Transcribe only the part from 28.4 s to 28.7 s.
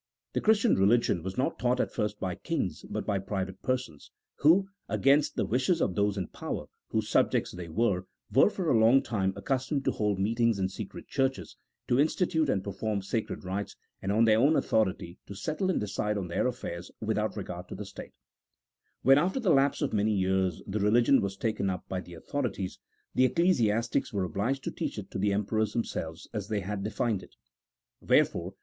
RELIGION.